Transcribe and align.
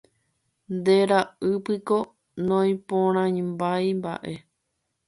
Nde 0.75 0.95
ra'ýpiko 1.11 1.97
noĩporãmbáimba'e 2.47 4.33